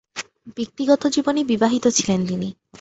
[0.57, 2.49] ব্যক্তিগত জীবনে বিবাহিত ছিলেন তিনি।